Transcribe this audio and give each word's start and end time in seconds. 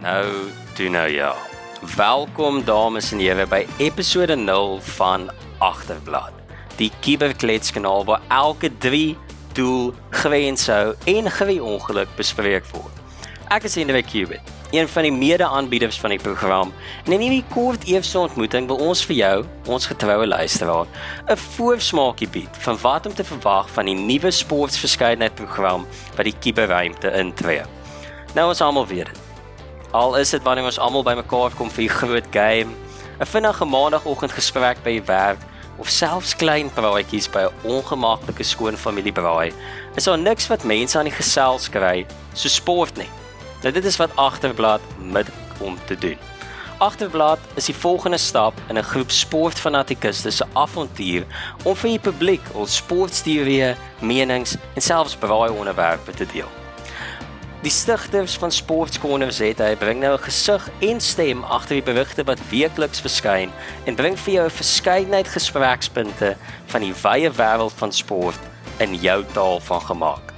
Nou, 0.00 0.32
doen 0.76 0.90
nou 0.90 1.08
ja. 1.08 1.34
Welkom 1.96 2.64
dames 2.64 3.12
en 3.12 3.20
here 3.20 3.44
by 3.46 3.66
episode 3.76 4.34
0 4.34 4.78
van 4.96 5.26
Agterblad. 5.58 6.32
Die 6.76 6.88
Kiberkletskanaal 7.00 8.04
waar 8.08 8.22
elke 8.28 8.70
3 8.78 9.18
doel, 9.52 9.92
gewensou 10.10 10.94
en 11.04 11.30
gewie 11.30 11.60
ongeluk 11.62 12.08
bespreek 12.16 12.64
word. 12.72 12.96
Ek 13.52 13.68
is 13.68 13.76
Hendrik 13.76 14.08
Kubit, 14.08 14.40
een 14.72 14.88
van 14.88 15.04
die 15.04 15.12
mede-aanbieders 15.12 16.00
van 16.00 16.16
die 16.16 16.22
program. 16.22 16.72
En 17.04 17.12
in 17.12 17.20
hierdie 17.20 17.44
kort 17.52 17.84
eerste 17.84 18.24
ontmoeting 18.24 18.72
wil 18.72 18.80
ons 18.80 19.04
vir 19.04 19.20
jou, 19.20 19.36
ons 19.68 19.92
getroue 19.92 20.26
luisteraar, 20.26 20.86
'n 21.28 21.36
voorsmaakie 21.36 22.28
bied 22.28 22.62
van 22.64 22.78
wat 22.80 23.06
om 23.06 23.14
te 23.14 23.24
verwag 23.24 23.68
van 23.68 23.84
die 23.84 24.00
nuwe 24.00 24.30
sportverskeidenheid 24.30 25.34
program 25.34 25.86
wat 26.16 26.24
die 26.24 26.38
kiberruimte 26.40 27.12
intree. 27.12 27.62
Nou 28.34 28.48
ons 28.48 28.60
almal 28.60 28.86
weet 28.86 29.06
dit. 29.06 29.29
Al 29.90 30.16
is 30.16 30.30
dit 30.30 30.42
wanneer 30.46 30.68
ons 30.68 30.78
almal 30.78 31.02
bymekaar 31.02 31.50
kom 31.58 31.70
vir 31.70 31.84
'n 31.84 31.98
groot 31.98 32.26
game, 32.30 32.70
'n 33.18 33.26
vinnige 33.26 33.64
maandagooggend 33.64 34.32
gesprek 34.32 34.82
by 34.84 34.90
die 34.90 35.06
werk 35.06 35.38
of 35.78 35.88
selfs 35.88 36.36
klein 36.36 36.70
praatjies 36.70 37.26
by 37.30 37.48
'n 37.48 37.54
ongemaklike 37.62 38.42
skoon 38.42 38.76
familiebraai, 38.76 39.52
is 39.96 40.04
daar 40.04 40.18
niks 40.18 40.46
wat 40.46 40.64
mense 40.64 40.98
aan 40.98 41.10
die 41.10 41.20
gesels 41.22 41.68
kry 41.68 42.06
so 42.34 42.48
sport 42.48 42.96
nie. 42.96 43.10
Nou 43.62 43.72
dit 43.72 43.84
is 43.84 43.96
wat 43.96 44.16
agterblad 44.16 44.80
met 44.98 45.26
om 45.58 45.78
te 45.86 45.98
doen. 45.98 46.18
Agterblad 46.78 47.38
is 47.56 47.64
die 47.64 47.74
volgende 47.74 48.18
stap 48.18 48.54
in 48.68 48.78
'n 48.78 48.82
groep 48.82 49.10
sportfanatikuste 49.10 50.30
se 50.30 50.46
avontuur 50.52 51.26
om 51.64 51.76
vir 51.76 51.90
die 51.90 51.98
publiek 51.98 52.42
al 52.54 52.66
sportsteorieë, 52.66 53.76
menings 54.00 54.56
en 54.74 54.82
selfs 54.82 55.16
braai 55.16 55.50
onderwerpe 55.50 56.12
te 56.12 56.26
deel. 56.26 56.59
Die 57.60 57.70
stigters 57.70 58.38
van 58.40 58.52
Sportscorners 58.52 59.38
het 59.44 59.58
hy 59.60 59.74
bring 59.76 59.98
nou 60.00 60.14
'n 60.16 60.22
gesig 60.24 60.68
en 60.80 61.00
stem 61.00 61.42
agter 61.44 61.76
die 61.76 61.84
berigte 61.84 62.24
wat 62.24 62.40
weekliks 62.48 63.00
verskyn 63.00 63.52
en 63.84 63.94
bring 63.94 64.16
vir 64.18 64.34
jou 64.34 64.44
'n 64.46 64.50
verskeidenheid 64.50 65.28
gesprekspunte 65.28 66.36
van 66.66 66.80
die 66.80 66.94
wye 67.02 67.30
wêreld 67.30 67.72
van 67.76 67.92
sport 67.92 68.40
in 68.78 68.94
jou 68.94 69.24
taal 69.32 69.60
van 69.60 69.80
gemaak. 69.80 70.32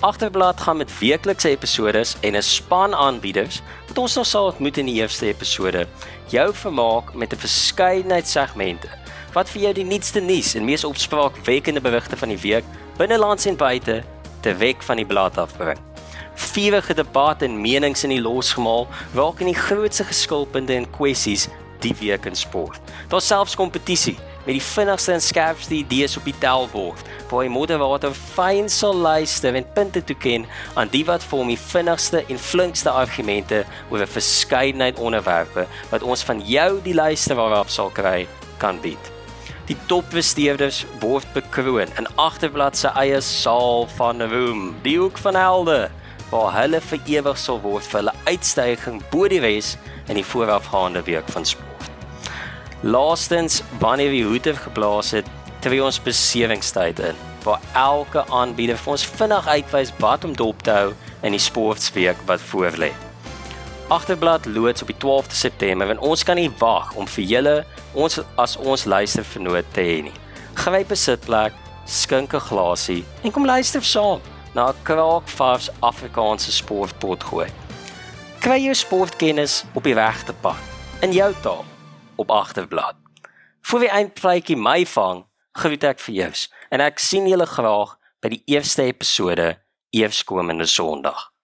Agterblad 0.00 0.60
gaan 0.60 0.76
met 0.76 0.98
weeklikse 0.98 1.48
episode 1.48 2.04
en 2.20 2.34
'n 2.34 2.42
span 2.42 2.94
aanbieders 2.94 3.62
wat 3.86 3.98
ons 3.98 4.14
nog 4.14 4.26
sal 4.26 4.46
ontmoet 4.46 4.78
in 4.78 4.86
die 4.86 5.00
eerste 5.00 5.26
episode 5.26 5.86
jou 6.26 6.54
vermaak 6.54 7.14
met 7.14 7.32
'n 7.32 7.38
verskeidenheid 7.38 8.28
segmente 8.28 8.88
wat 9.32 9.50
vir 9.50 9.60
jou 9.62 9.72
die 9.72 9.84
nuutste 9.84 10.20
nuus 10.20 10.54
en 10.54 10.64
mees 10.64 10.84
opspraakwekkende 10.84 11.80
berigte 11.80 12.16
van 12.16 12.28
die 12.28 12.40
week 12.40 12.64
binnelands 12.96 13.46
en 13.46 13.56
buite 13.56 14.02
te 14.40 14.56
week 14.56 14.82
van 14.82 14.96
die 14.96 15.06
blad 15.06 15.38
afbring 15.38 15.87
vurige 16.38 16.94
debat 16.94 17.42
en 17.42 17.60
menings 17.60 18.04
in 18.06 18.14
die 18.14 18.22
losgemaal 18.22 18.86
raak 19.14 19.42
in 19.42 19.50
die 19.50 19.58
grootste 19.58 20.06
geskilpunte 20.06 20.76
en 20.76 20.86
kwessies 20.94 21.48
die 21.82 21.94
week 22.00 22.26
in 22.26 22.36
sport. 22.36 22.80
Daar 23.10 23.22
selfs 23.22 23.56
kompetisie 23.58 24.16
met 24.46 24.56
die 24.56 24.64
vinnigste 24.64 25.12
en 25.12 25.20
skerpste 25.22 25.74
idees 25.76 26.16
op 26.16 26.24
die 26.24 26.36
tellbord, 26.40 27.02
waar 27.28 27.44
die 27.44 27.52
moderator 27.52 28.14
fyn 28.16 28.70
sal 28.72 28.96
luister 28.96 29.54
en 29.58 29.66
punte 29.74 30.00
toeken 30.08 30.46
aan 30.78 30.88
die 30.94 31.04
wat 31.04 31.26
vir 31.26 31.42
hom 31.42 31.52
die 31.52 31.60
vinnigste 31.60 32.22
en 32.24 32.40
flinkste 32.40 32.90
argumente 32.90 33.64
oor 33.90 34.00
'n 34.00 34.14
verskeidenheid 34.16 34.98
onderwerpe 34.98 35.66
wat 35.90 36.02
ons 36.02 36.24
van 36.24 36.40
jou 36.40 36.80
die 36.82 36.94
luisteraar 36.94 37.60
af 37.60 37.70
sal 37.70 37.90
kry 37.90 38.26
kan 38.58 38.80
bied. 38.80 39.12
Die 39.66 39.76
toppresteerders 39.86 40.86
word 41.00 41.26
bekroon 41.34 41.92
in 41.98 42.08
agterblad 42.16 42.76
se 42.76 42.88
eie 42.88 43.20
saal 43.20 43.86
van 43.86 44.22
roem, 44.22 44.76
die 44.82 44.98
hoek 44.98 45.18
van 45.18 45.34
helde 45.34 45.90
waar 46.30 46.52
hulle 46.60 46.80
vir 46.90 47.00
ewig 47.18 47.38
sal 47.40 47.60
word 47.64 47.86
vir 47.88 48.00
hulle 48.02 48.14
uitstyging 48.28 49.00
bo 49.12 49.28
die 49.28 49.40
res 49.40 49.76
in 50.08 50.18
die 50.20 50.26
voorafgaande 50.26 51.02
week 51.06 51.28
van 51.34 51.46
sport. 51.48 51.90
Laastens, 52.82 53.62
wanneer 53.80 54.12
die 54.14 54.24
hoete 54.24 54.54
geblaas 54.54 55.10
het, 55.16 55.26
tree 55.64 55.82
ons 55.82 55.98
beseringstyd 56.02 57.00
in, 57.02 57.18
waar 57.42 57.64
elke 57.74 58.22
aanbieder 58.30 58.78
vir 58.78 58.94
ons 58.94 59.06
vinnig 59.18 59.48
uitwys 59.48 59.92
wat 59.98 60.24
om 60.28 60.36
dop 60.36 60.62
te 60.62 60.74
hou 60.76 60.92
in 61.26 61.34
die 61.34 61.42
sportweek 61.42 62.20
wat 62.28 62.44
voorlê. 62.52 62.92
Agterblad 63.88 64.46
loods 64.46 64.84
op 64.84 64.92
die 64.92 64.98
12de 65.00 65.34
September 65.34 65.90
en 65.90 66.00
ons 66.04 66.22
kan 66.22 66.36
nie 66.36 66.50
wag 66.60 66.92
om 67.00 67.08
vir 67.08 67.24
julle 67.24 67.54
ons 67.96 68.20
as 68.36 68.56
ons 68.60 68.84
luistervernoot 68.84 69.70
te 69.72 69.82
hê 69.82 70.02
nie. 70.04 70.18
Gryp 70.54 70.92
'n 70.92 70.96
sitplek, 70.96 71.54
skink 71.86 72.34
'n 72.34 72.46
glasie 72.50 73.04
en 73.24 73.32
kom 73.32 73.46
luister 73.46 73.82
saam 73.82 74.20
na 74.54 74.68
'n 74.70 74.82
kraakvars 74.82 75.70
Afrikaanse 75.80 76.52
sportpot 76.52 77.24
gooi. 77.24 77.50
Kry 78.40 78.58
jou 78.64 78.74
sportkennis 78.74 79.64
op 79.74 79.82
die 79.82 79.94
regte 79.94 80.32
pad 80.32 80.56
in 81.00 81.12
jou 81.12 81.34
taal 81.42 81.64
op 82.16 82.30
agterblad. 82.30 82.96
Voor 83.60 83.80
die 83.80 83.90
eindprykie 83.90 84.56
my 84.56 84.86
vang, 84.86 85.26
groet 85.52 85.84
ek 85.84 85.98
vir 86.00 86.14
jou 86.14 86.32
en 86.70 86.80
ek 86.80 86.98
sien 86.98 87.26
julle 87.28 87.46
graag 87.46 87.96
by 88.20 88.28
die 88.28 88.42
eerste 88.46 88.82
episode 88.82 89.58
eerskomende 89.90 90.66
Sondag. 90.66 91.37